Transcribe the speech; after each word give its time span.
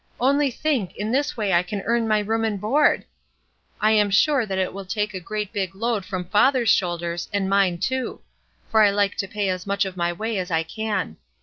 Only 0.19 0.49
think, 0.49 0.95
in 0.95 1.11
this 1.11 1.37
way 1.37 1.53
I 1.53 1.61
can 1.61 1.83
earn 1.85 2.07
my 2.07 2.17
room 2.21 2.43
and 2.43 2.59
board! 2.59 3.05
I 3.79 3.91
am 3.91 4.09
sure 4.09 4.47
that 4.47 4.73
will 4.73 4.83
take 4.83 5.13
a 5.13 5.19
great 5.19 5.53
big 5.53 5.75
load 5.75 6.05
from 6.05 6.25
father's 6.25 6.69
shoulders, 6.71 7.29
and 7.31 7.47
mine 7.47 7.77
too; 7.77 8.19
for 8.71 8.81
I 8.81 8.89
Uke 8.89 9.13
to 9.17 9.27
pay 9.27 9.49
as 9.49 9.67
much 9.67 9.85
of 9.85 9.95
my 9.95 10.11
way 10.11 10.39
as 10.39 10.49
I 10.49 10.63
can. 10.63 11.17